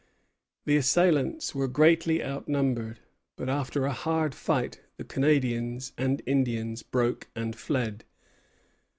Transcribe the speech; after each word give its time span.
The 0.65 0.77
assailants 0.77 1.53
were 1.53 1.67
greatly 1.67 2.23
outnumbered; 2.23 3.01
but 3.35 3.49
after 3.49 3.85
a 3.85 3.93
hard 3.93 4.33
fight 4.33 4.81
the 4.97 5.03
Canadians 5.03 5.93
and 5.95 6.23
Indians 6.25 6.81
broke 6.81 7.27
and 7.35 7.55
fled. 7.55 8.03